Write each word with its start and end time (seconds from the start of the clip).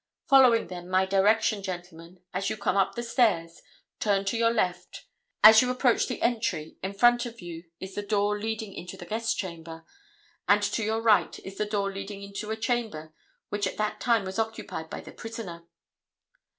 Following, 0.29 0.65
then, 0.65 0.89
my 0.89 1.05
direction, 1.05 1.61
gentlemen, 1.61 2.21
as 2.33 2.49
you 2.49 2.57
come 2.57 2.75
up 2.75 2.95
the 2.95 3.03
stairs, 3.03 3.61
turn 3.99 4.25
to 4.25 4.35
your 4.35 4.49
left. 4.49 5.05
As 5.43 5.61
you 5.61 5.69
approach 5.69 6.07
the 6.07 6.23
entry 6.23 6.75
in 6.81 6.93
front 6.95 7.27
of 7.27 7.39
you 7.39 7.65
is 7.79 7.93
the 7.93 8.01
door 8.01 8.39
leading 8.39 8.73
into 8.73 8.97
the 8.97 9.05
guest 9.05 9.37
chamber, 9.37 9.85
and 10.49 10.63
to 10.63 10.83
your 10.83 11.01
right 11.03 11.37
is 11.45 11.59
the 11.59 11.67
door 11.67 11.91
leading 11.91 12.23
into 12.23 12.49
a 12.49 12.57
chamber 12.57 13.13
which 13.49 13.67
at 13.67 13.77
that 13.77 13.99
time 13.99 14.25
was 14.25 14.39
occupied 14.39 14.89
by 14.89 15.01
the 15.01 15.11
prisoner. 15.11 15.67